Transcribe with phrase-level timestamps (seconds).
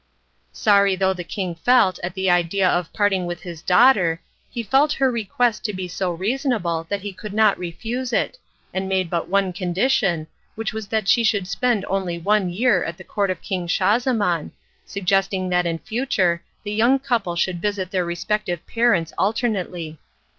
[0.51, 4.93] Sorry though the king felt at the idea of parting with his daughter, he felt
[4.93, 8.35] her request to be so reasonable that he could not refuse it,
[8.73, 10.25] and made but one condition,
[10.55, 11.47] which was that she should
[11.87, 14.49] only spend one year at the court of King Schahzaman,
[14.87, 19.99] suggesting that in future the young couple should visit their respective parents alternately.